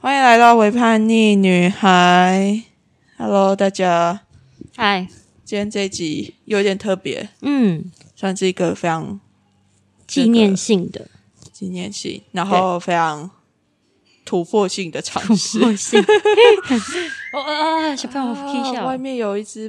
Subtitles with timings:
[0.00, 2.62] 欢迎来到微叛逆女孩。
[3.16, 4.20] Hello，大家，
[4.76, 5.08] 嗨，
[5.44, 9.18] 今天这一集有点特别，嗯，算是一个非常
[10.06, 11.08] 纪念性的
[11.52, 13.28] 纪念性，然后非常
[14.24, 15.58] 突破性的尝试。
[15.58, 16.00] 破性。
[17.34, 19.68] 哦啊，小朋友可以笑，啊外面有一只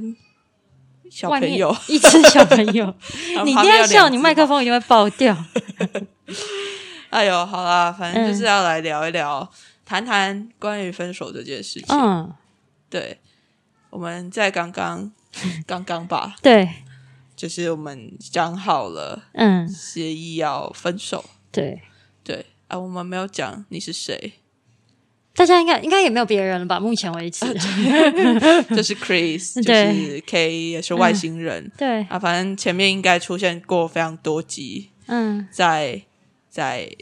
[1.10, 2.94] 小朋友，一只小朋友，
[3.44, 4.58] 你一定要笑，你麦克风。
[4.58, 5.36] 风一定会爆掉。
[7.10, 9.50] 哎呦，好啦，反正嗯就是要来聊一聊，
[9.90, 11.88] 谈谈关于分手这件事情。
[11.98, 12.32] 嗯，
[12.92, 13.18] 对，
[13.90, 15.12] 我们在刚刚
[15.66, 16.70] 刚刚吧，对，
[17.36, 21.26] 就是我们讲好了嗯，协议要分手。
[21.52, 21.82] 对，
[22.24, 24.34] 对啊，我们没有讲你是谁，
[25.34, 26.80] 大家应该应该也没有别人了吧？
[26.80, 27.44] 目前为止，
[28.70, 32.20] 就是 Chris， 就是 K，也是外星人、对，啊。
[32.20, 36.04] 反正前面应该出现过非常多集，嗯，在
[36.48, 36.96] 在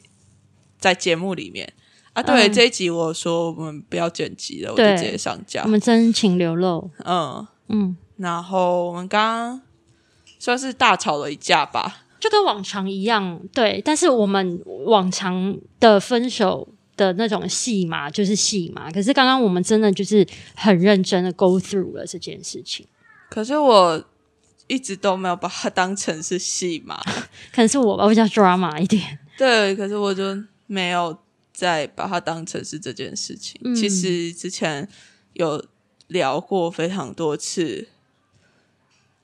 [0.80, 1.73] 在节目里面
[2.20, 2.23] 啊。
[2.23, 5.67] 对，嗯这一集我说我们不要剪辑了，我就对直接上架我。
[5.67, 9.61] 们真情流露，嗯，嗯，然后我们刚刚
[10.39, 12.03] 算是大吵了一架吧。
[12.19, 13.80] 就跟往常一样，对。
[13.86, 20.25] 但是我们往常的分手的那种戏码就是戏码，可是刚刚我们真的就是
[20.56, 22.88] 很认真的 go through 了这件事情。
[23.30, 24.03] 可是我
[24.66, 27.00] 一直都没有把它当成是戏嘛，
[27.53, 29.19] 可能是我吧，我比较 drama 一点。
[29.38, 30.23] 对，可是我就
[30.66, 31.16] 没有
[31.58, 33.59] 再把它当成是这件事情。
[33.63, 33.73] 嗯。
[33.75, 34.88] 其实之前
[35.33, 35.66] 有
[36.05, 37.88] 聊过非常多次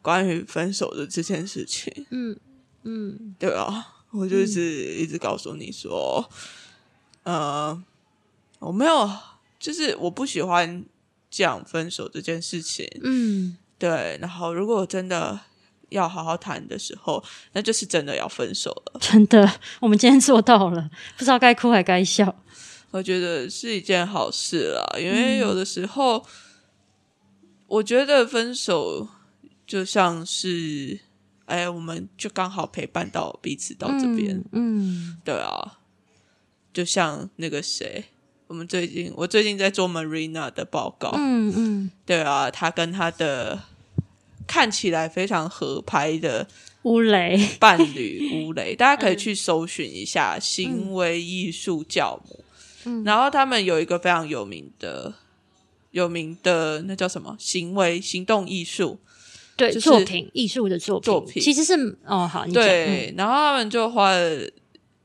[0.02, 2.36] 关于分手的这件事情，嗯
[2.82, 3.36] 嗯。
[3.38, 6.28] 对啊，我就是一直告诉你说，
[7.22, 7.84] 呃，
[8.58, 9.12] 我没有，
[9.60, 10.84] 就是我不喜欢
[11.30, 15.40] 讲分手这件事情，嗯，对，然后如果真的
[15.94, 19.00] 要好好谈的时候，那就是真的要分手了。
[19.00, 19.50] 真的，
[19.80, 22.36] 我们今天做到了，不知道该哭还该笑。
[22.92, 26.24] 我觉得是一件好事啦，因为有的时候，
[27.68, 29.08] 我觉得分手
[29.66, 31.00] 就像是，
[31.46, 35.80] 哎，我们就刚好陪伴到彼此到这边，嗯，对啊，
[36.72, 38.06] 就像那个谁，
[38.46, 43.60] 我们最近我最近在做 Marina 的报告，嗯嗯对啊，他跟他的
[44.54, 46.48] 看起来非常合拍的
[46.84, 52.44] 乌雷，伴侣 乌雷，大家可以去搜寻一下行为艺术教母。
[52.86, 53.04] 嗯。
[53.04, 55.12] 然后他们有一个非常有名的、
[55.90, 57.36] 有名的那叫什么？
[57.40, 59.00] 行为行动艺术，
[59.58, 61.42] 对，就是作品艺术的作品，作品。
[61.42, 64.48] 其实是哦，好，对，然后他们就花了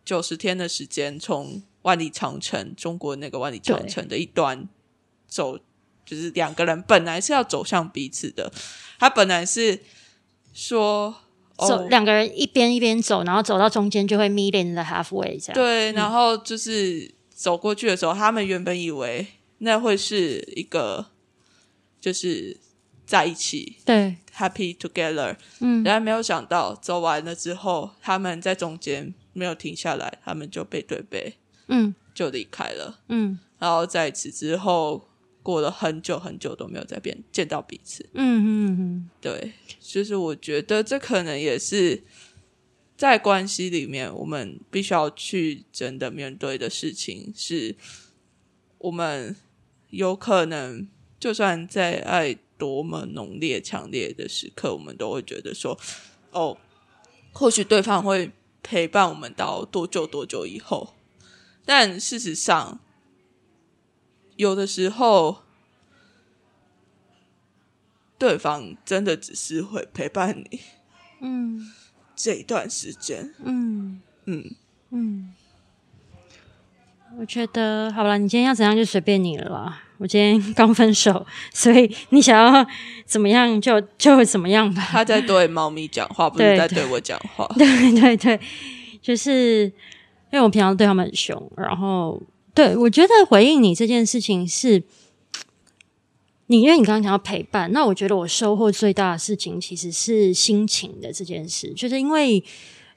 [0.04, 4.68] 九十天的时间，从万里长城中国那个万里长城的一端
[5.26, 5.58] 走，
[6.08, 8.50] 就是两个人本来是要走向彼此的，
[8.98, 9.80] 他本来是
[10.54, 11.14] 说。
[11.58, 15.54] 走哦，两个人一边一边走，然后走到中间就会 meet in the halfway 这样。
[15.54, 19.26] 对，然后就是走过去的时候，他们原本以为
[19.58, 21.06] 那会是一个
[22.00, 22.56] 就是
[23.04, 31.34] 在一起对，happy together，嗯然后没有想到走完了之后，他们在中间没有停下来，他们就背对背
[31.66, 33.00] 嗯就离开了。
[33.08, 35.07] 嗯然后在此之后，
[35.48, 38.06] 过了很久很久都没有再变见到彼此。
[38.12, 42.02] 嗯嗯嗯，对，就是我觉得这可能也是
[42.98, 47.74] 在关系里面我们必须要去真的面对的事情，是
[48.76, 49.34] 我们
[49.88, 50.86] 有可能
[51.18, 55.80] 就算在爱多么浓烈、强烈的时刻，我们都会觉得说，
[56.30, 56.58] 哦，
[57.32, 58.32] 或许对方会
[58.62, 60.94] 陪伴我们到多久多久以后，
[61.64, 62.80] 但事实上，
[64.38, 65.42] 有的时候。
[68.20, 70.58] 对方真的只是会陪伴你
[71.20, 71.70] 嗯
[72.16, 74.56] 这一段时间，嗯嗯，
[74.90, 75.32] 嗯，
[77.16, 79.82] 我觉得好了，你今天要怎样就随便你了啦。
[79.98, 82.66] 我今天刚分手，所以你想要
[83.06, 84.82] 怎么样就就怎么样吧。
[84.90, 87.46] 他在对猫咪讲话，不是对在对我讲话。
[87.56, 88.40] 对对对，
[89.00, 92.20] 就是因为我平常对他们很凶，然后
[92.58, 94.82] 对我觉得回应你这件事情是，
[96.46, 102.42] 你因为你刚刚讲到陪伴，那我觉得我收获最大的事情其实是心情的这件事，就是因为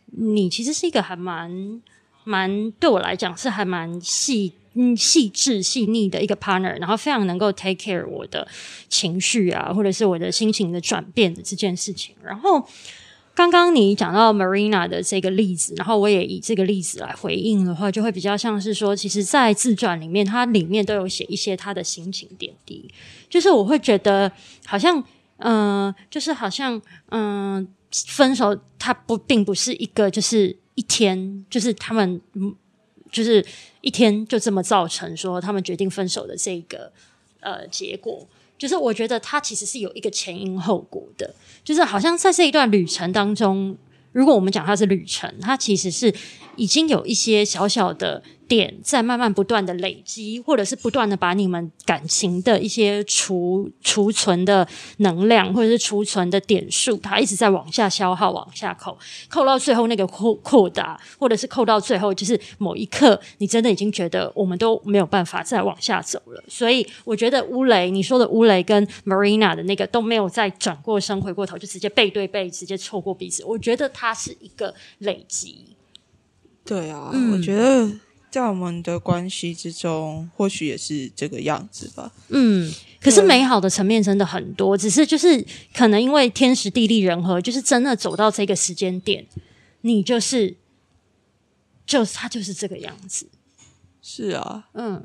[0.08, 1.80] 你其实是一个还蛮
[2.24, 4.54] 蛮对我来讲是还蛮细。
[4.74, 8.48] 嗯，细致细腻的一个 partner，然后非常能够 take care 我的
[8.88, 12.16] 情绪啊，或者是我的心情的转变的这件事情。
[12.24, 12.66] 然后，
[13.50, 22.92] 刚刚你讲到 Marina 的这个例子，然后我也以这个例子来回应的话，就会比较像是说，其实，在自传里面，它里面都有写一些他的心情点滴，
[23.30, 24.32] 就是我会觉得
[24.66, 25.04] 好像，
[25.38, 32.22] 嗯、就是好像，嗯、分手它不并不是一个就是一天，就是他们。
[33.12, 33.46] 就是
[33.82, 36.90] 一天就这么造成说他们决定分手的这个
[37.42, 38.26] 呃结果。
[38.62, 43.76] 就是我觉得它其实是有一个前因后果的，就是好像在这一段旅程当中，
[44.12, 46.14] 如果我们讲它是旅程，它其实是
[46.62, 48.22] 已经有一些小小的。
[48.52, 54.68] 点在慢慢不断的累积，或者是不断的把你们感情的一些储储存的
[54.98, 58.98] 能量，或者是储存的点数，它一直在往下消耗，往下扣，
[59.30, 66.44] 扣到最后那个扩扩大，或者是扣到最后，就是某一刻，你真的已经觉得我们都没有办法再往下走了。
[66.50, 73.46] 所以，我觉得乌雷你说的乌雷跟 Marina 的那个都没有再转过身回过头，就直接背对背，直接错过彼此。
[73.46, 75.78] 我觉得它是一个累积。
[76.66, 77.92] 对啊，我觉得。
[78.32, 82.14] 在我们的关系之中，或许也是这个样子吧。
[82.30, 89.28] 嗯，可是美好的层面真的很多，只是就是可能因为天时地利人和，就是真的走到这个时间点，
[89.82, 90.56] 你就是，
[91.86, 93.28] 就是他就是这个样子。
[94.02, 95.04] 是啊，嗯，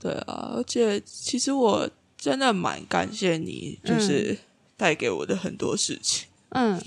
[0.00, 4.38] 对啊，而且其实我真的蛮感谢你，就是
[4.74, 6.28] 带给我的很多事情。
[6.48, 6.80] 嗯。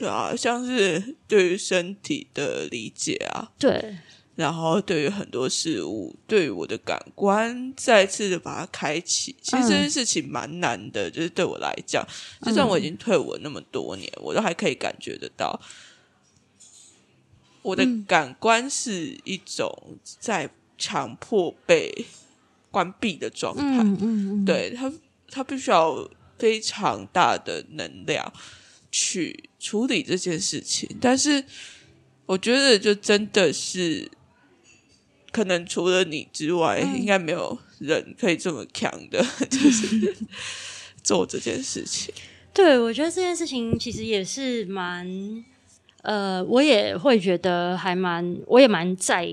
[0.00, 3.98] 对啊，像是对于身体的理解啊，对，
[4.34, 12.02] 然后对于很多事物，对于我的感官再次的把它开启，其实这件事情蛮难的，就是对我来讲，
[12.40, 15.60] 就算我已经退伍那么多年，我都还可以感觉得到，
[17.60, 20.48] 我的感官是一种在
[20.78, 22.06] 强迫被
[22.70, 24.90] 关闭的状态，嗯嗯，对他，
[25.28, 26.08] 他必须要
[26.38, 28.32] 非常大的能量。
[28.90, 31.44] 去处理这件事情，但是
[32.26, 34.10] 我觉得就真的是，
[35.30, 40.16] 可能除了你之外，应该没有人可以这么强的， 就是
[41.02, 42.12] 做这件事情。
[42.52, 45.44] 对，我觉得这件事情其实也是蛮，
[46.02, 49.28] 呃，我也会觉得还蛮，我也蛮在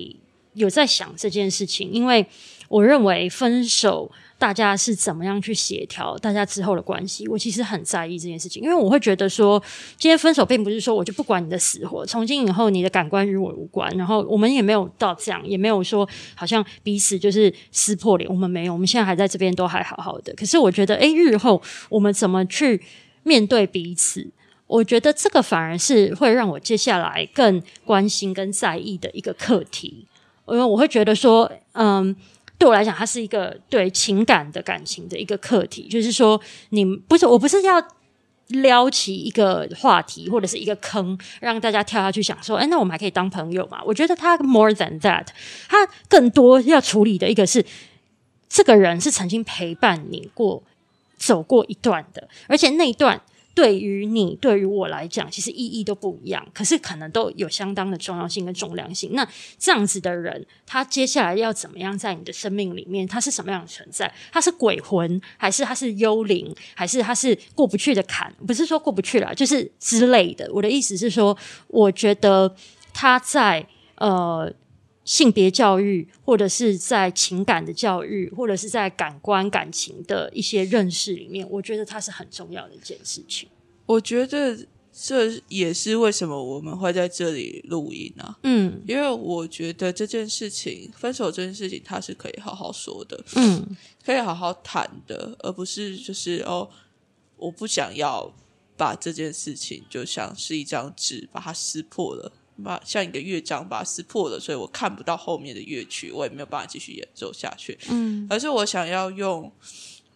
[0.53, 2.25] 有在想这件事情，因为
[2.67, 4.11] 我认为分手。
[4.39, 7.27] 大家是怎么样去协调大家之后的关系？
[7.27, 9.59] 我其实很在意这件事情，因为我会觉得说，
[9.97, 20.31] 今天分手并不是说我就不管你的死活，从今以后你的感官与我无关，然后我们也没有到这样，也没有说好像彼此就是撕破脸，我们没有，我们现在还在这边都还好好的。
[20.35, 21.59] 可是我觉得，诶，日后
[21.89, 22.79] 我们怎么去
[23.23, 24.29] 面对彼此？
[24.67, 30.05] 我觉得这个反而是会让我接下来更关心跟在意的一个课题，
[30.47, 32.15] 因为我会觉得说，嗯。
[32.57, 35.87] 对我来讲，它是一个对情感的感情的一个课题。
[35.87, 36.39] 就是说，
[36.69, 37.81] 你不是我不是要
[38.47, 43.81] 撩起一个话题或者是一个坑，让大家跳下去想说，哎，那我们还可以当朋友嘛？
[43.85, 45.27] 我觉得他 more than that，
[45.67, 47.65] 他更多要处理的一个是，
[48.49, 50.63] 这个人是曾经陪伴你过
[51.17, 53.21] 走过一段的，而且那一段。
[53.57, 59.13] 对于你，对于我来讲，其实意义都不一样，可是可能都有相当的重要性跟重量性。
[59.13, 59.27] 那
[59.57, 63.07] 这样子的人，他接下来要怎么样在你的生命里面？
[63.07, 64.13] 他是什么样的存在？
[64.31, 68.31] 他是鬼魂，还是他是幽灵，还是他是过不去的坎？
[68.45, 70.47] 不是说过不去了，就是之类的。
[70.53, 71.35] 我的意思是说，
[71.69, 72.55] 我觉得
[72.93, 73.65] 他在
[73.95, 74.53] 呃。
[75.07, 83.47] 性别教育，或者是在情感的教育，或者是在感官感情的一些认识里面，我觉得它是很重要的一件事情。
[83.85, 88.37] 我觉得这也是为什么我们会在这里录音啊。
[88.43, 93.65] 嗯，因为我觉得这件事情，分手这件事情，它是可以好好说的，嗯，
[94.03, 96.69] 可以好好谈的，而不是就是哦，
[97.37, 98.33] 我不想要
[98.75, 102.33] 把这件事情就像是一张纸，把它撕破了。
[102.63, 107.77] 把像一个乐章把它撕破了，所以我看不到后面的乐曲，我也没有办法继续演奏下去。
[107.89, 109.51] 嗯，而是我想要用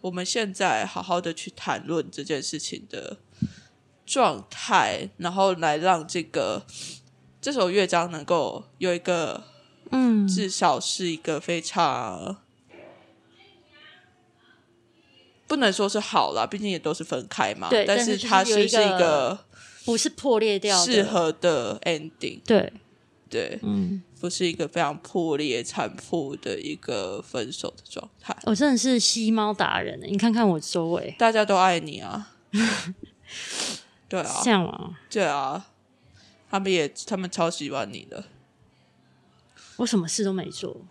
[0.00, 3.18] 我们现在好好的去谈论这件事情的
[4.04, 6.66] 状态，然后来让这个
[7.40, 9.44] 这首乐章能够有一个，
[9.92, 12.38] 嗯，至少是一个非常
[15.46, 17.68] 不能说是好了，毕竟也都是分开嘛。
[17.68, 19.46] 对，但是它是是一个。
[19.84, 22.72] 不是破裂掉适合的 ending，对。
[23.30, 28.36] 对，嗯，不是一个非常破裂、残破的一个分手的状态。
[28.44, 32.34] 我真的是吸猫达人，你看看我周围，大家都爱你啊，
[34.10, 35.70] 对啊， 这样啊，对啊，
[36.50, 38.24] 他们也他们超喜欢你的，
[39.76, 40.84] 我什么事都没做，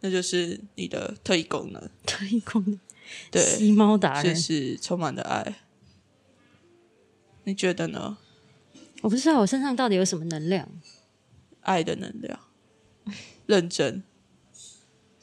[0.00, 2.78] 那就是你的特异功能，特异功能，
[3.30, 4.36] 对，吸猫达人。
[4.36, 5.54] 是充满了爱。
[7.44, 8.18] 你觉得呢？
[9.02, 10.68] 我不知道我身上到底有什么能量，
[11.62, 12.38] 爱的能量，
[13.46, 14.02] 认真。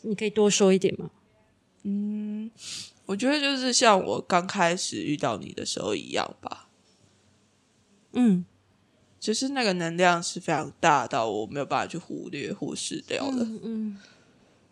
[0.02, 1.12] 你可以多说一点吗？
[1.84, 2.50] 嗯，
[3.06, 6.68] 我觉得就是像我刚开始遇到你的时候一样吧。
[8.14, 8.46] 嗯，
[9.20, 13.44] 就是那个能量是非常大到我没有办法去忽略、忽视掉的。
[13.44, 13.98] 嗯嗯，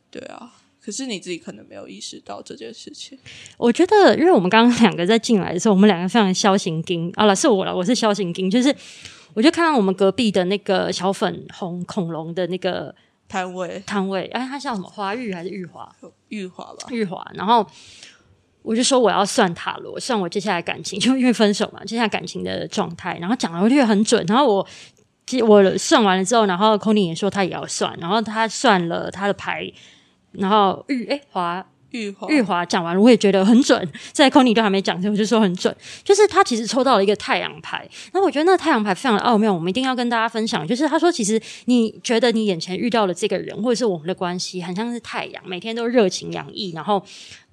[0.09, 3.17] 对啊，可是你自己可能没有意识到这件事情。
[3.57, 8.73] 我觉得，因为我们刚刚两个在进来的时候，我们两个非常枭行金啊，了是我了，我是枭行金，就是
[9.33, 12.93] 我就看到我们隔壁的那个小粉红恐龙的那个
[13.27, 14.87] 摊位摊位，哎，它叫什么？
[14.87, 15.91] 花玉还是玉华？
[16.29, 17.25] 玉华吧，玉华。
[17.33, 17.65] 然后
[18.61, 23.17] 我就说我要算塔罗，算我接下来感情，就因为分手嘛，接下来感情的状态。
[23.19, 24.23] 然后讲的我觉得很准。
[24.27, 24.67] 然后我
[25.47, 29.71] 我算完了之后，然后 c o n y 也说他也要算，然后他算了他的牌，
[30.37, 31.65] 然后玉哎华。
[31.91, 33.89] 玉华玉华讲完了，我也觉得很准。
[34.11, 35.73] 在 c o n 都还没讲，我就说很准。
[36.03, 40.67] 就是他其实抽到了一个太阳牌，那我觉得那太阳牌非常的奥妙，我们一定要跟大家分享。
[40.67, 47.01] 就是他说，其实你觉得你眼前遇到的这个人，或者是我们的关系，很像是太阳，每天都热情洋溢，然后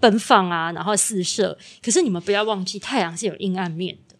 [0.00, 1.56] 奔放啊，然后四射。
[1.80, 4.16] 可是你们不要忘记，太阳是有阴暗面的。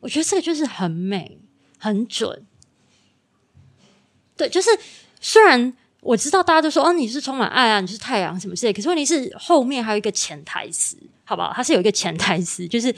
[0.00, 1.38] 我觉得这个就是很美，
[1.78, 2.44] 很准。
[4.36, 4.68] 对，就是
[5.22, 5.72] 虽然。
[6.08, 8.72] 我知道大家都说哦，你是充满爱啊，你是太阳什么之类。
[8.72, 11.52] 可是问题是后面还有一个潜台词，好不好？
[11.54, 12.94] 它是有一个潜台词，就是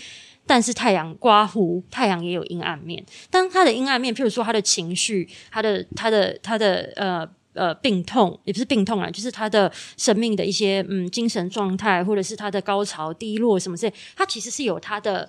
[0.47, 3.05] 但是太阳刮胡，太阳也有阴暗面。
[3.29, 15.29] 当他的阴暗面，譬如说他的情绪，他的他的他的呃呃病痛，也不是病痛啊，就是他的生命的一些嗯精神状态，或者是他的高潮低落什么之类，他其实是有他的。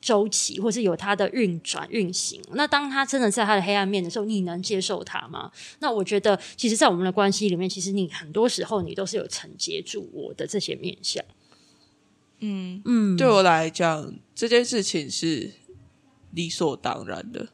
[0.00, 2.40] 周期，或是有它的运转运行。
[2.52, 5.50] 那当他真的在它的黑暗面的时候，你能接受它吗？
[5.80, 11.24] 那我觉得，其实，在我们的关系里面，其实你很多时候你都是有承接住我的这些面相。
[12.40, 15.52] 嗯嗯，对我来讲，这件事情是
[16.30, 17.48] 理所当然的。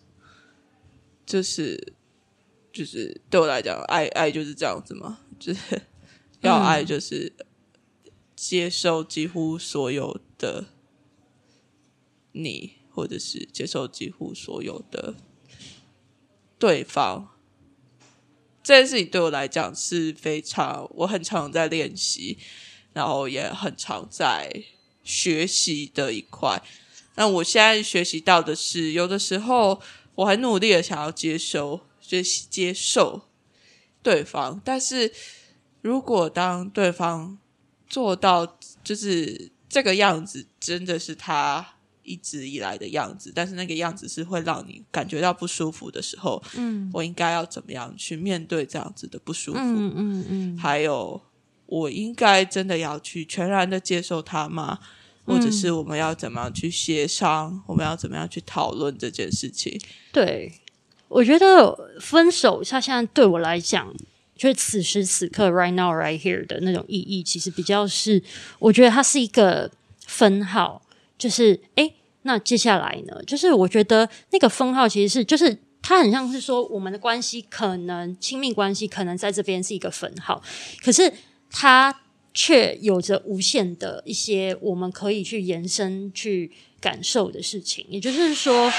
[1.25, 1.95] 就是
[2.71, 5.81] 就是对我来讲，爱爱就是这样子嘛，就是
[6.43, 7.33] 要爱，就是
[8.37, 10.67] 接受几乎所有的。
[12.37, 15.15] 你，或者是接受几乎所有的
[16.59, 17.29] 对方，
[18.63, 22.39] 这件事情对我来讲是非常，我很常在练习，
[22.93, 24.65] 然后也很常在
[25.05, 26.63] 学习的一块。
[27.15, 29.81] 那我现在学习到的是，有的时候
[30.17, 33.29] 我很努力的想要接受，学习接受
[34.03, 35.13] 对方，但是
[35.83, 37.39] 如果当对方
[37.87, 41.74] 做到就是这个样子，真的是他。
[42.05, 49.59] 一直以来的样子，但是那个样子是会让你感觉到不舒服的时候，嗯，我应该要怎么样去面对这样子的不舒服？
[49.59, 50.59] 嗯嗯嗯。
[50.59, 51.21] 还有，
[51.67, 54.79] 我应该真的要去全然的接受他吗？
[55.27, 57.63] 或者是我们要怎么样去协商？
[57.67, 59.81] 我们要怎么样去讨论这件事情？
[60.13, 60.61] 对，
[61.09, 63.91] 我觉得分手，它现在对我来讲，
[64.37, 68.23] 就是此时此刻，right now, right here 的那种意义，其实比较是，
[68.59, 69.71] 我觉得它是一个
[70.07, 70.83] 分号。
[71.17, 71.93] 就是哎，
[72.23, 73.23] 那接下来呢？
[73.27, 80.43] 就是我觉得那个封号其实是，就是它很像是说，我们的关系可能亲密关系可能在这边是一个分号，
[80.83, 81.13] 可是
[81.51, 82.03] 它
[82.33, 87.87] 却有着无限的一些我们可以去延伸去感受的事情。
[87.89, 88.73] 也就是说，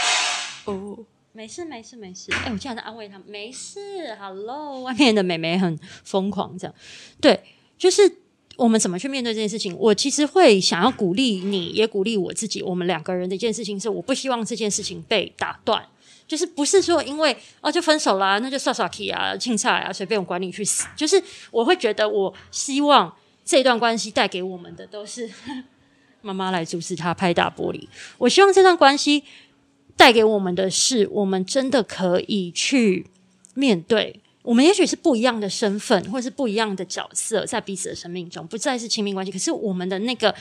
[0.65, 0.97] 哦，
[1.31, 6.75] 没事没事没事，哎，我这样在安慰他，没事，Hello，外面的美眉很疯狂，这样
[7.21, 7.41] 对，
[7.77, 8.24] 就是。
[8.57, 9.75] 我们怎么去面对这件事情？
[9.77, 12.61] 我其实会想要鼓励你，也鼓励我自己。
[12.61, 15.85] 我们两个人的一件事情是，我不希望这件事情被打断，
[16.27, 20.87] 就是不是说因为哦就分手啦，那就耍耍 K 啊、庆菜啊，随便我管你去死。
[20.95, 21.21] 就是
[21.51, 25.29] 我会觉得，我希望这段关系带给我们的都是
[26.21, 27.87] 妈妈来阻止他拍打玻璃。
[28.17, 29.23] 我希望这段关系
[29.97, 33.07] 带给我们的是，我们真的可以去
[33.53, 34.21] 面对。
[34.45, 39.31] 我们也许是不一样的身份，或者是不一样的角色，在彼此的生命中不再是亲密关系。
[39.31, 40.33] 可是我们的那个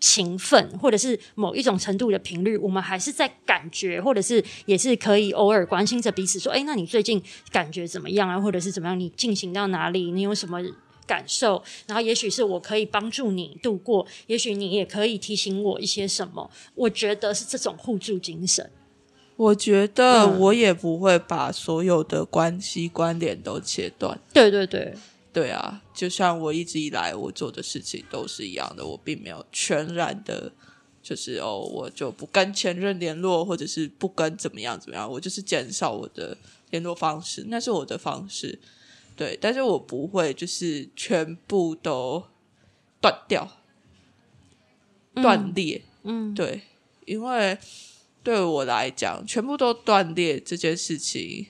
[0.00, 8.40] 情分，或者是某一种程度的频率，我们还是在感觉，或者是也是可以偶尔关心着彼此，说：“哎，那你最近感觉怎么样啊？
[8.40, 8.98] 或者是怎么样？
[8.98, 10.10] 你进行到哪里？
[10.10, 10.60] 你有什么
[11.06, 11.62] 感受？
[11.86, 16.50] 然后也许是我可以帮助你度过，也许你也可以提醒我一些什么。
[16.74, 18.68] 我觉得是这种互助精神。”
[19.42, 24.16] 我觉得我也不会把所有的关系关联都切断。
[24.32, 24.94] 对对对，
[25.32, 30.52] 对啊，就像我一直以来我做的事情都是一样的，我并没有全然的，
[31.02, 36.36] 就是哦，我就不跟前任联络，或者是不跟怎么样怎么样，我就是减少我的
[36.70, 38.60] 联络方式，那是我的方式。
[39.16, 42.22] 对，但是我不会就是全部都
[43.00, 43.48] 断掉、
[45.14, 45.82] 断裂。
[46.04, 46.60] 嗯，对，
[47.06, 47.58] 因为。
[48.22, 51.46] 对我来讲，全部都断裂这件事情，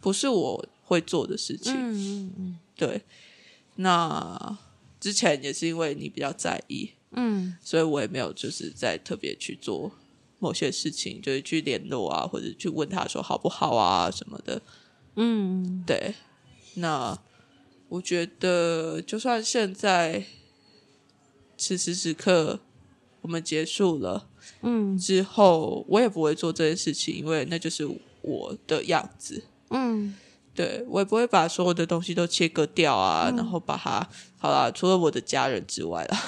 [0.00, 1.72] 不是我会做的事情。
[1.74, 3.02] 嗯嗯嗯，对。
[3.76, 4.58] 那
[4.98, 9.92] 之前也是因为你比较在意，嗯，所以我也没有就是在特别去做
[10.38, 14.62] 某些事情，就是去联络啊，或者去问他说好不好啊什么的。
[15.16, 16.14] 嗯对，
[16.74, 17.18] 那
[17.88, 20.24] 我觉得就算现在
[21.58, 22.60] 此时此刻
[23.26, 24.28] 我们结束了
[24.62, 27.84] 嗯之后，我也不会做这件事情，因为那就是
[28.22, 29.42] 我的样子。
[29.70, 30.14] 嗯
[30.54, 36.18] 对我也不会把所有的东西都切割掉啊，然后把它好啦，除了我的家人之外啦，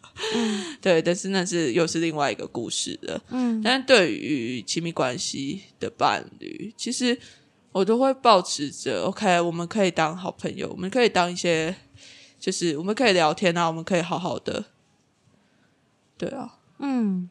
[0.80, 3.20] 对，但是那是又是另外一个故事了。
[3.30, 7.18] 嗯但对于亲密关系的伴侣，其实
[7.72, 11.74] 我都会保持着 OK，我们可以当好朋友，我们可以当一些，
[12.38, 14.64] 就是我们可以聊天啊，我们可以好好的，
[16.18, 17.28] 对啊，嗯。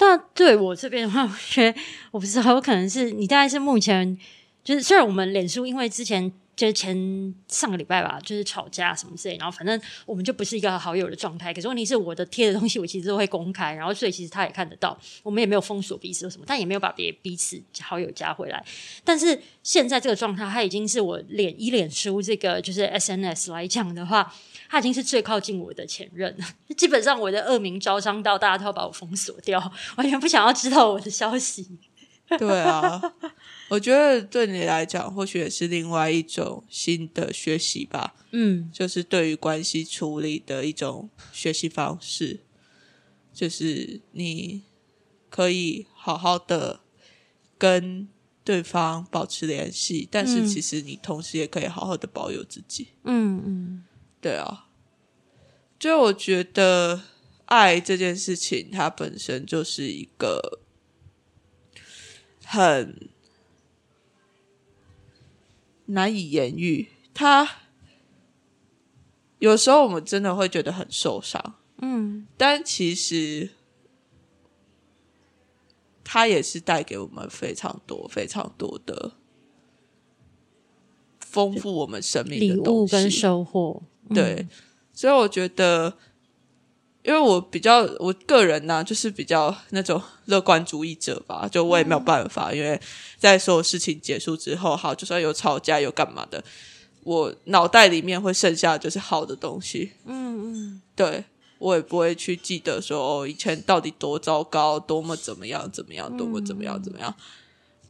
[0.00, 1.80] 那对我这边的话，我觉得
[2.12, 4.16] 我不知道，有可能是你大概是目前
[4.62, 11.52] 就是虽然我们脸书因为之前就是前上个礼拜吧，就是吵架什么之类，然后反正我们就不是一个好友的状态。
[11.52, 18.64] 可是问题是我的贴的东西我其实都会公开，然后所以其实他也看得到，我们也没有封锁彼此或什么，但也没有把别彼此好友加回来。
[19.04, 24.32] 但是现在这个状态，它已经是我脸以脸书这个就是 SNS 来讲的话，
[24.68, 26.44] 他已经是最靠近我的前任了。
[26.76, 29.58] 基本上我的恶名昭彰到大家都要把我封锁掉，
[29.96, 31.78] 完全不想要知道我的消息。
[32.38, 33.00] 对啊，
[33.70, 42.40] 我觉得对你来讲，或许也是另外一种新的学习吧，嗯就是对于关系处理的一种学习方式，
[43.32, 44.64] 就是你
[45.30, 46.80] 可以好好的
[47.56, 48.06] 跟
[48.44, 52.88] 对方保持联系，但是嗯其实你同时也可以好好的保有自己。
[53.04, 53.84] 嗯嗯
[54.20, 54.66] 对啊，
[55.78, 57.02] 就我觉得
[57.44, 60.60] 爱这件事情，它本身就是一个
[62.44, 63.08] 很
[65.86, 66.88] 难以言喻。
[67.14, 67.48] 它
[69.38, 73.50] 有时候我们真的会觉得很受伤，嗯但其实
[76.02, 79.12] 它也是带给我们非常多、非常多的
[81.20, 82.92] 丰富我们生命礼物的东西。
[82.92, 83.82] 跟收获。
[84.14, 84.46] 对，
[84.92, 85.96] 所以我觉得，
[87.02, 92.80] 因为我比较我个人呢、就是比较那种乐观主义者吧，就我也没有办法，因为
[93.18, 96.42] 在所有事情结束之后，好，就算有吵架有干嘛的，
[97.04, 100.82] 我脑袋里面会剩下就是好的东西，嗯嗯。
[100.94, 101.24] 对
[101.58, 107.14] 我也不会去记得说哦，以前到底多糟糕，多么怎么样怎么样，多么怎么样怎么样，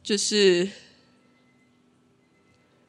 [0.03, 0.69] 就是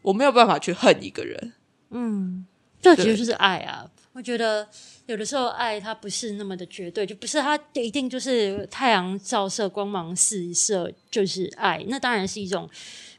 [0.03, 1.53] 我没有办法去恨一个人。
[1.91, 2.47] 嗯，
[2.81, 3.91] 这其对实就是爱啊。
[4.13, 4.69] 我觉得
[5.07, 11.85] 有的时候爱它不是那么的绝对，就不是它一定就是太阳照射、光芒四射就是爱。
[11.89, 12.69] 那当然是一种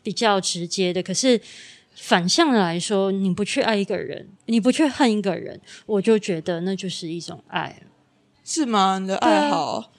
[0.04, 1.40] 比较直接的，可是
[1.96, 7.82] 反向的来说，你不去爱一个人，你不去恨一个人，我就觉得那就是一种爱。
[8.44, 9.00] 是吗？
[9.00, 9.94] 你的爱好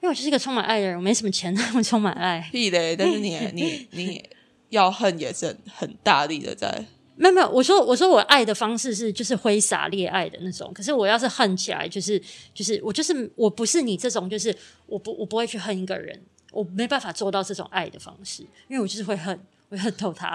[0.00, 2.48] 因为我就是一个充满爱的人，我没什么钱，但我充满爱。
[2.50, 2.96] 屁嘞！
[2.96, 4.30] 但是你你你
[4.70, 12.20] 要恨也是很很大力的在，没有没有，我说我说我爱的方式是就是挥洒恋爱的那种，可是我要是恨起来，就是
[12.54, 14.54] 就是我就是我不是你这种，就是
[14.86, 16.20] 我不我不会去恨一个人，
[16.50, 20.34] 我没办法做到这种爱的方式，因为我就是会恨，我会恨透他，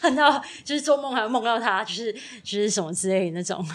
[0.00, 3.66] 恨到就是做梦还会梦到他，就是就是什么之类的那种，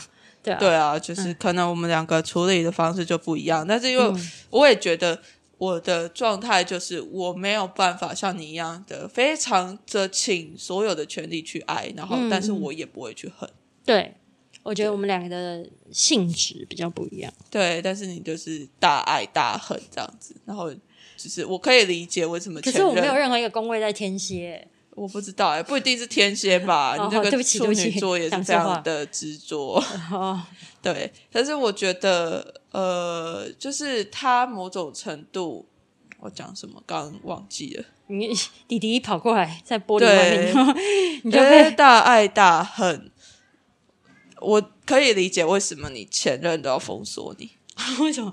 [0.44, 5.20] 对啊，对啊，就是可能我们两个处理的方式就不一样，但是因为我也觉得
[5.62, 13.48] 我的状态就是我没有办法像你一样的非常的倾所有的全力去爱，然后嗯但是我也不会去恨，
[13.86, 14.12] 对，
[14.64, 29.84] 我觉得我们两个的性质比较不一样，对，但是你就是大爱大恨这样子，然后就是我可以理解为什么前可是我没有任任何一个宫位在天蝎，我不知道哎、不一定是天蝎吧， 哦你这个对不起处对不起女座也是非讲错话常的执着。
[30.12, 30.42] 哦，
[30.82, 35.68] 对，但是我觉得，呃，就是他某种程度，
[36.20, 38.34] 我讲什么刚刚忘记了，你
[38.68, 40.76] 弟弟跑过来在玻璃外面，
[41.24, 43.12] 你就因被大爱大恨，
[44.40, 47.52] 我可以理解为什么你前任都要封锁你。
[48.00, 48.32] 为什么？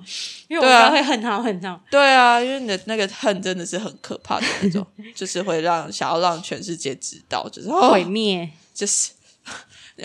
[0.48, 1.81] 因为我会恨他恨他。
[1.90, 8.51] 对啊，因为你的那个恨真的是很可怕的那种， 就是会让想要让全世界知道，就是哦毁，灭。
[8.74, 9.11] 就是。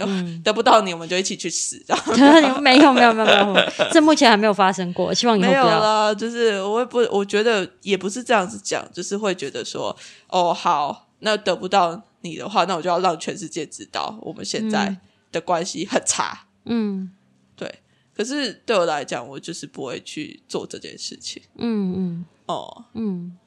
[0.44, 5.80] 得不到你，我们就一起去死，这样没有没有没有没有，没有这目前还没有发生过，希望以后没有不要。
[5.80, 9.96] 啦，就是我也不，我觉得也不是这样子讲，就是会觉得说，
[10.28, 14.98] 哦，好，那得不到你的话，那我就要让全世界知道我们现在
[15.32, 16.48] 的关系很差。
[16.66, 17.12] 嗯
[17.56, 17.82] 对，
[18.16, 22.86] 可是对我来讲，我就是不会去做这件事情嗯嗯哦。
[22.94, 23.38] 嗯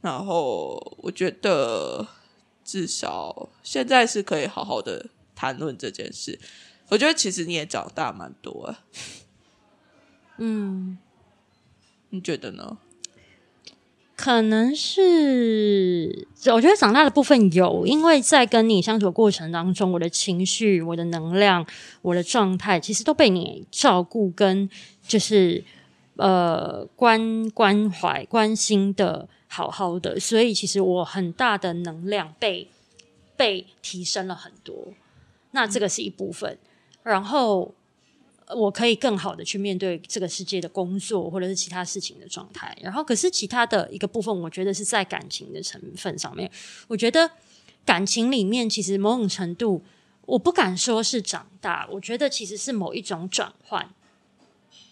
[0.00, 2.06] 然后我觉得
[2.62, 6.38] 至少现在是可以好好的谈论这件事。
[6.88, 8.84] 我觉得其实你也长大蛮多啊，
[10.38, 10.98] 嗯，
[12.10, 12.78] 你觉得呢？
[14.16, 21.66] 可能是我觉得长大的部分有，因为在跟你相处的过程当中，我的情绪、我的能量、
[22.00, 24.70] 我的状态，其实都被你照顾跟
[25.02, 25.64] 就是
[26.16, 32.68] 呃关关怀、关心的好好的，所以其实我很大的能量被
[33.36, 34.94] 被提升了很多。
[35.54, 36.58] 那这个是一部分，
[37.02, 37.74] 然后。
[38.54, 46.48] 我可以更好的去面对这个世界的工作或者是其他事情的状态，然后可是其他的一个部分，我觉得是在感情的成分上面。
[46.86, 47.30] 我觉得
[47.86, 49.82] 感情里面其实某种程度，
[50.26, 53.88] 我不敢说是长大，我觉得其实是某一种转换。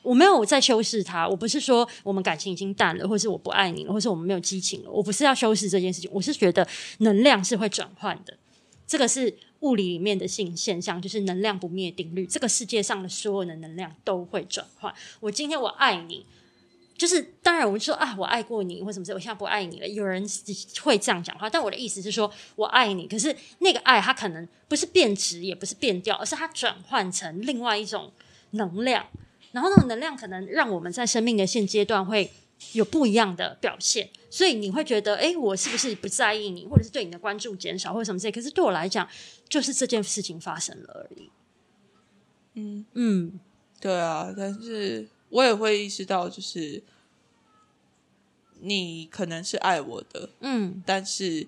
[0.00, 6.66] 我没有在修饰它，我不是说我们感情已经淡了，或是我不爱你了，或是我们没有激情了，我不是要修饰这件事情，我是觉得
[7.00, 8.38] 能量是会转换的，
[8.86, 9.36] 这个是。
[9.62, 14.94] 物理里面的性现象就是能量不灭定律，这个世界上的所有的能量都会转换。
[15.18, 16.24] 我今天我爱你，
[16.96, 19.88] 就是当然我们说啊，我爱过你或什么事，我现在不爱你了。
[19.88, 20.24] 有人
[20.82, 28.12] 会这样讲话，但我的意思是说我爱你，可是那个爱它可能不是变质，也不是变掉，而是它转换成另外一种
[28.50, 29.06] 能量。
[29.52, 32.30] 然后那种能量可能让我们在生命的现阶段会。
[32.72, 38.32] 有不一样的表现，所以你会觉得，哎，我是不是不在意你，或者是对你的关注减少，或者什么之类？
[38.32, 39.06] 可是对我来讲，
[39.48, 41.30] 就是这件事情发生了而已。
[42.54, 43.40] 嗯嗯，
[43.80, 46.82] 对啊，但是我也会意识到，就是
[48.60, 51.46] 你可能是爱我的，嗯，但是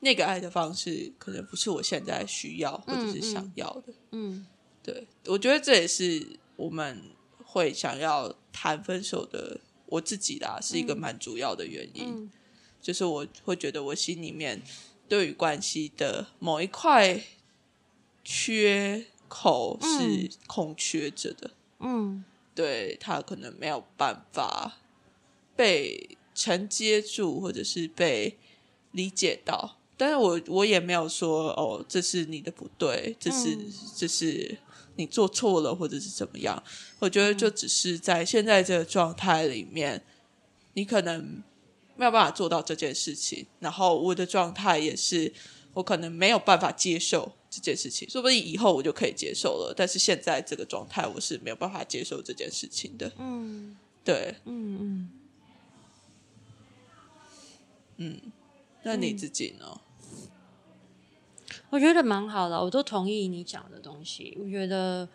[0.00, 3.92] 那个爱的方式可能不是我现在需要或者是想要的。
[4.10, 4.44] 嗯，
[4.82, 7.00] 对，我觉得这也是我们
[7.44, 9.60] 会想要谈分手的。
[9.86, 12.30] 我自己啦，是一个蛮主要的原因，
[12.80, 14.62] 就是我会觉得我心里面
[15.08, 17.22] 对于关系的某一块
[18.24, 24.78] 缺口是空缺着的，嗯，对他可能没有办法
[25.54, 28.38] 被承接住，或者是被
[28.92, 33.58] 理解到，但是我我也没有说哦，这是你的不对，这是
[33.96, 34.58] 这是。
[34.96, 36.62] 你做错了，或者是怎么样？
[36.98, 40.02] 我觉得就只是在现在这个状态里面，
[40.74, 41.42] 你可能
[41.96, 43.46] 没有办法做到这件事情。
[43.60, 45.32] 然后我的状态也是，
[45.72, 48.08] 我可能没有办法接受这件事情。
[48.08, 53.12] 说不定以后我就可以接受了，但是现在这个状态，我是没有办法接受这件事情的。
[53.18, 55.10] 嗯，对，嗯嗯
[57.96, 58.20] 嗯，
[58.82, 59.80] 那你自己呢？
[61.74, 64.38] 我觉得蛮好的，我都同意你讲的东西。
[64.40, 65.08] 我觉得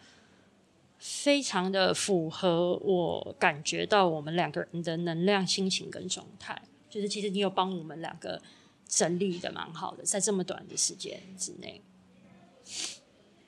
[0.98, 6.62] 非常的符合我感觉到我们两个人的能量、心情跟状态。
[6.90, 8.42] 就是其实你有帮我们两个
[8.86, 11.82] 整理的蛮好的，在这么短的时间之内。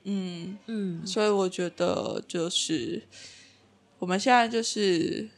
[0.03, 3.03] 嗯嗯，所以我觉得就是
[3.99, 5.29] 我们现在就是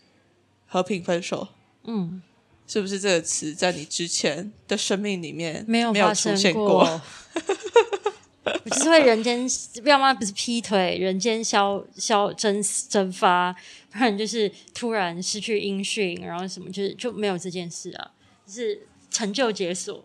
[0.67, 1.47] 和平分手。
[1.85, 2.21] 嗯，
[2.67, 7.01] 是不是这个词在你之前的生命里面没有没有出现过？
[8.65, 9.47] 我就是会人间，
[9.85, 13.53] 要么不是劈腿，人间消消蒸蒸发，
[13.89, 18.11] 不然就是突然失去音讯，然后什么就是就没有这件事啊，
[18.45, 20.03] 是成就解锁，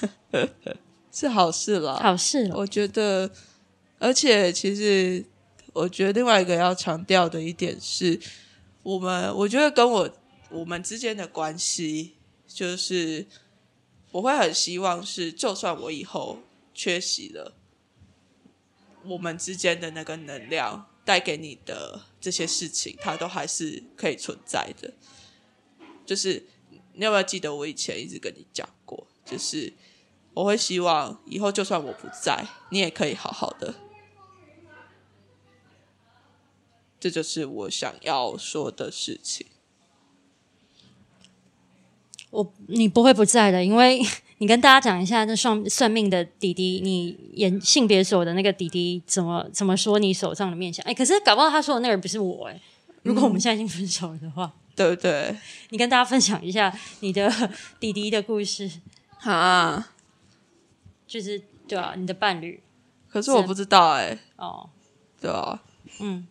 [1.10, 2.50] 是好事了，好事。
[2.54, 3.30] 我觉得，
[3.98, 5.24] 而且其实
[5.72, 8.20] 我觉得另外一个要强调的一点是，
[8.82, 10.10] 我们我觉得跟我
[10.50, 13.26] 我们之间的关系，就是
[14.12, 16.40] 我会很希望是，就算我以后。
[16.72, 17.52] 缺席了，
[19.04, 24.94] 我们之间的那个能量带给你的这些事情，它都还是可以存在的。
[26.06, 26.46] 就是
[26.94, 29.74] 你有没有记得我以前一直跟你讲过，就是
[30.32, 33.74] 我会希望以后就算我不在，你也可以好好的。
[36.98, 39.48] 这就是我想要说的事情。
[42.30, 44.00] 我你不会不在的，因为。
[44.40, 50.82] 你跟大家讲一下，那算算命的弟弟，你演性别所的那个弟弟怎么怎么说你手上的面相？
[50.86, 52.58] 哎，可是搞不好他说的那人不是我哎。
[53.02, 55.36] 如果我们现在已经分手了的话，对不对？
[55.68, 57.30] 你跟大家分享一下你的
[57.78, 58.70] 弟弟的故事
[59.18, 59.90] 啊，
[61.06, 62.62] 就是对啊，你的伴侣。
[63.10, 64.18] 可是我不知道哎。
[64.36, 64.70] 哦，
[65.20, 65.62] 对啊，
[66.00, 66.26] 嗯，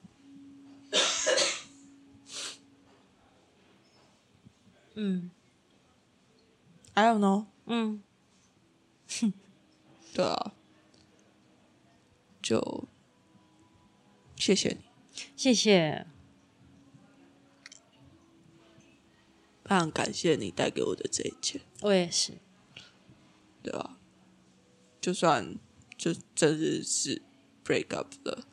[4.96, 5.30] 嗯
[7.00, 7.46] ，I don't know。
[7.66, 8.04] 嗯，
[10.14, 10.54] 对啊，
[12.42, 12.88] 就
[14.36, 14.84] 谢谢你，
[15.38, 16.08] 谢谢，
[19.64, 21.62] 非常感谢你带给我的这一切。
[21.82, 22.34] 我也是，
[23.64, 23.98] 对啊，
[25.00, 25.58] 就算
[25.96, 27.22] 就真的是
[27.64, 28.44] break up 了，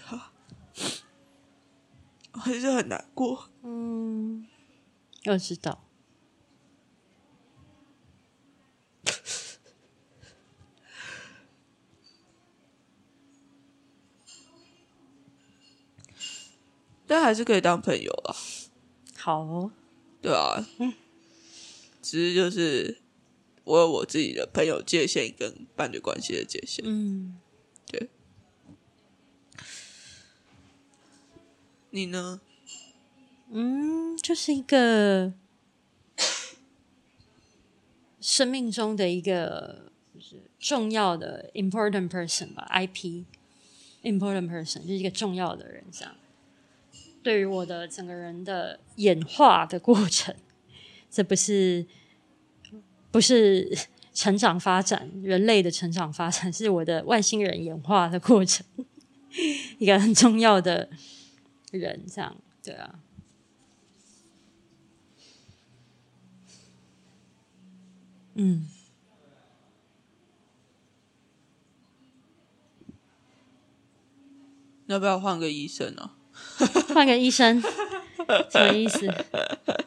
[0.00, 0.32] 哈，
[2.32, 3.50] 还是很难过。
[3.62, 4.46] 嗯。
[5.26, 5.84] 我知道。
[17.06, 18.34] 但还是可以当朋友啊，
[19.16, 19.70] 好哦，
[20.20, 20.92] 对啊，嗯
[22.00, 22.98] 只是就是
[23.64, 26.84] 我有我自己的朋友界限跟伴侣关系的界限。
[26.86, 27.38] 嗯，
[27.86, 28.08] 对
[31.90, 32.40] 你呢？
[33.54, 35.34] 嗯，就是一个
[38.18, 39.92] 生命中的一个
[40.58, 43.24] 重要的 important person 吧，IP
[44.02, 46.14] important person 就是一个重要的人，这样
[47.22, 50.34] 对于我的整个人的演化的过程，
[51.10, 51.84] 这不是
[53.10, 53.76] 不是
[54.14, 58.64] 成长发展，人类的成长发展是我的外星人演化的过程，
[59.78, 60.88] 一个很重要的
[61.70, 63.00] 人，这样对啊。
[68.34, 68.66] 嗯，
[74.86, 76.10] 要不要换个医生呢、
[76.94, 77.60] 换个医生，
[78.50, 79.06] 什么意思？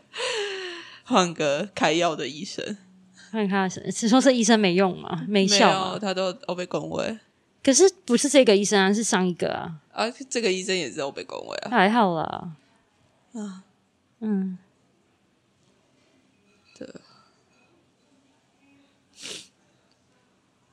[1.03, 2.77] 换个开药的医生？
[3.31, 5.25] 看看是是说是医生没用吗？
[5.27, 5.99] 没没效？
[5.99, 7.19] 他都欧被恭维
[7.63, 11.69] 可是不是这个医生啊，是上一个啊，啊，这个医生也是欧被恭维啊。
[11.69, 12.55] 还好啦。
[13.33, 13.63] 啊，
[14.21, 14.57] 嗯，
[16.77, 16.87] 对，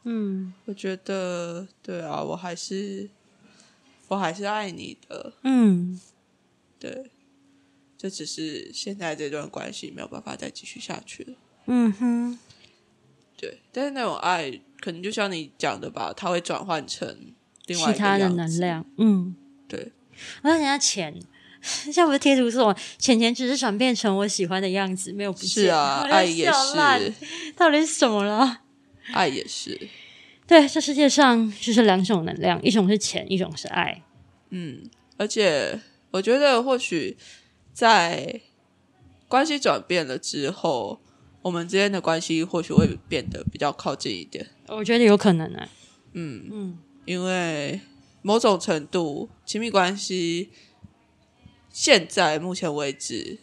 [0.04, 3.08] 嗯我觉得对啊，我还是
[4.08, 6.00] 我还是爱你的，嗯，
[6.78, 7.10] 对，
[7.96, 11.34] 就只是现在这段关系没有办法再继续下去了。
[11.66, 12.38] 嗯哼，
[13.36, 17.32] 对，但是那种爱，可能就像你讲的吧，它会转换成
[17.66, 18.28] 另外一个其他的。
[18.30, 19.36] 能量，嗯，
[19.68, 19.92] 对，
[20.42, 21.14] 我想人家钱，
[21.62, 25.48] 像我的贴图说，钱钱只是转变成我喜欢的样子，没有不见。
[25.48, 27.14] 是啊，爱也是，
[27.56, 28.62] 到底是什么了？
[29.12, 29.88] 爱也是，
[30.46, 34.02] 对，这世界上就是两种能量，一种是钱，一种是爱。
[34.50, 35.80] 嗯，而且
[36.12, 37.16] 我觉得或许
[37.72, 38.40] 在
[39.28, 41.00] 关系转变了之后，
[41.42, 44.46] 我们之间的关系或许会变得比较靠近一点。
[44.68, 45.68] 我觉得有可能啊。
[46.12, 47.80] 嗯，嗯，因为
[48.20, 50.50] 某种程度，亲密关系
[51.70, 53.38] 现在目前为止，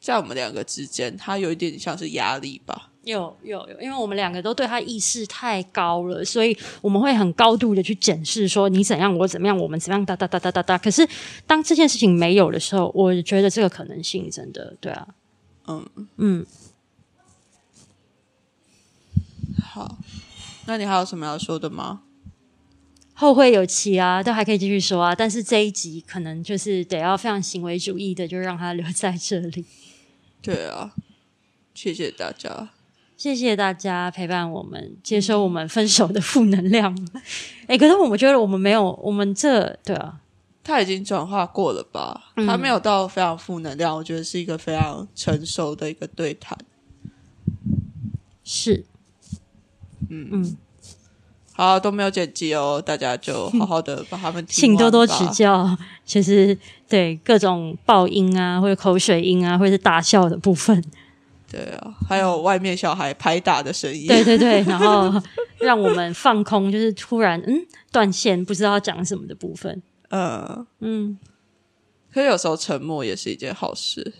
[0.00, 2.90] 在我们两个之间，它有一点像是压力吧。
[3.04, 10.76] 有有有，因为我们两个都对他意识太高了，所以我们会很高度的去检视说你怎样，我怎么样，我们怎么样，哒哒哒哒哒哒。
[10.76, 11.08] 可是
[11.46, 15.08] 当这件事情没有的时候，我觉得这个可能性真的对啊，
[15.66, 16.46] 嗯，嗯，
[19.62, 19.96] 好，
[20.66, 22.02] 那你还有什么要说的吗？
[23.14, 25.14] 后会有期啊，都还可以继续说啊。
[25.14, 29.64] 但是这一集可能就是得要非常行为主义的，就让他留在这里。
[30.40, 30.92] 对啊，
[31.74, 32.68] 谢谢大家。
[33.18, 36.96] 谢谢大家陪伴我们，接收我们分手的负能量。
[37.66, 40.20] 哎、可是我们觉得我们没有，我们这对啊，
[40.62, 42.30] 他已经转化过了吧？
[42.36, 46.56] 嗯他没有到非常负能量，我觉得是一个非常成熟的一个对谈。
[48.44, 48.84] 是，
[50.08, 50.56] 嗯嗯，
[51.54, 55.26] 好，都没有剪辑哦，大家就好好的把他们 听请多多指。
[55.30, 55.76] 教，
[56.06, 56.56] 就是
[56.88, 60.82] 对各种爆音啊，或者口水音啊，或者是大笑的部分，
[61.50, 64.06] 对啊，还有外面小孩拍打的声音。
[64.06, 65.12] 对 对对，然后
[65.58, 71.18] 让我们放空，就是突然嗯断线，不知道讲什么的部分，嗯，嗯，
[72.12, 74.12] 可是有时候沉默也是一件好事，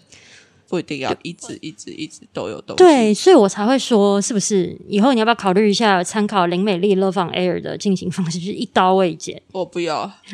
[0.68, 2.84] 不一定要一直一直一直都有东西。
[2.84, 10.12] 对，所以我才会说，是不是以后你要不要考虑一下参考林美丽 Love on Air 的进行方式，就是一刀未剪我不要。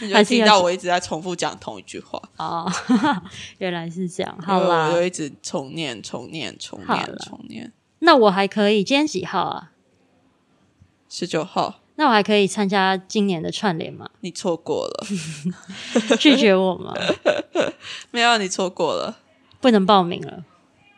[0.00, 2.70] 你就还是要听到我一直在重复讲同一句话，哦，
[3.58, 7.72] 原来是这样，好啦我，就一直重念、重念、重念、啦重念。
[8.00, 9.72] 那我还可以，今天几号啊？
[11.08, 14.08] 十九号，那我还可以参加今年的串联吗？
[14.22, 15.06] 你错过了，
[16.16, 16.94] 拒绝我吗？
[18.12, 19.18] 没有，你错过了，
[19.60, 20.44] 不能报名了。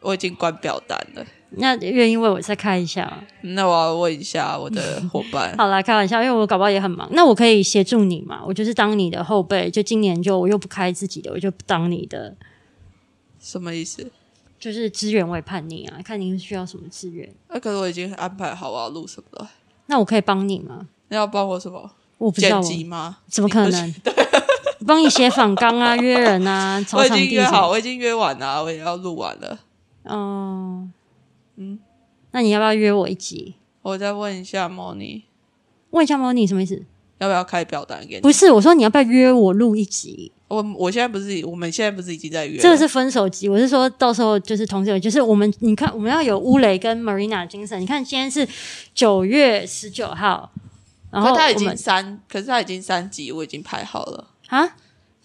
[0.02, 1.24] 我已经关表单了。
[1.52, 3.22] 那愿意为我再开一下吗？
[3.40, 7.08] 那我要问一下我的伙伴，好啦，开玩笑，因为我搞不好也很忙。
[7.12, 8.42] 那我可以协助你嘛？
[8.46, 12.36] 我就是当你的后辈，就今年就我又不开自己的，我就当你的，
[13.40, 14.12] 什么意思？
[14.58, 17.34] 就是资源委派你啊，看您需要什么资源。
[17.48, 19.50] 那、可是我已经安排好我要录什么了。
[19.90, 20.86] 那我可以帮你吗？
[21.08, 21.90] 你要帮我什么？
[22.18, 23.18] 我不知道剪辑吗？
[23.26, 23.94] 怎么可能？
[24.86, 29.58] 帮你写访纲啊，约人啊， 我找已经约好，我已经约完了，我也要录完了。
[30.04, 30.88] 哦，
[31.56, 31.78] 嗯，
[32.30, 33.56] 那你要不要约我一集？
[33.82, 35.24] 我再问一下莫妮，
[35.90, 36.80] 问一下猫你什么意思？
[37.18, 38.20] 要不要开表单给你？
[38.20, 40.30] 不是，我说你要不要约我录一集？
[40.50, 42.60] 我我现在不是，我们现在不是已经在约？
[42.60, 47.80] 这个是分手集，我是说到时候就是同时有，就是我们你看我们要有乌雷跟 Marina 精神。
[47.80, 48.46] 你看今天是
[48.92, 50.50] 九月十九号，
[51.12, 54.26] 然后他已经三，可是他已经三集，我已经排好了。
[54.48, 54.76] 啊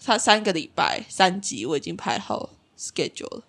[0.04, 3.42] 他三个礼拜三集，我已经排好 schedule 了。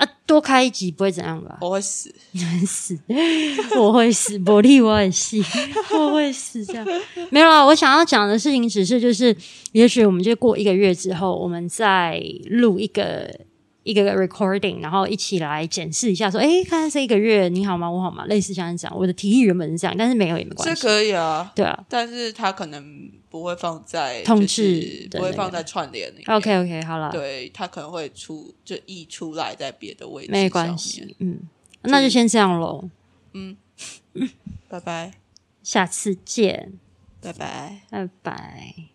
[0.00, 1.58] 啊多开一集不会怎样吧？
[1.60, 2.98] 我会死，你会死，
[3.78, 5.36] 我会死，玻璃我也是，
[5.92, 6.86] 我会死这样。
[7.30, 9.36] 没有啊，我想要讲的事情只是就是，
[9.72, 13.28] 也许我们就过一个月之后，我们再录一个
[13.82, 17.90] 一个 recording，然后一起来检视一下，说，诶，看看这一个月你好吗？
[17.90, 18.26] 我好吗？
[18.26, 21.50] 类似像这样，我的提议原本是这样，但是没有也没关系，这可以啊。
[21.54, 21.84] 对啊。
[21.88, 26.36] 但是他可能不会放在通就是知不会放在串联里面。
[26.36, 31.16] OK OK，好了，对他可能会出就溢出来在别的位置，没关系，。
[31.18, 31.40] 嗯，
[31.82, 32.88] 那就先这样喽，
[33.32, 33.56] 嗯
[34.68, 35.12] 拜拜，
[35.62, 36.72] 下次见，
[37.22, 37.80] 拜拜。
[37.90, 38.89] 拜拜。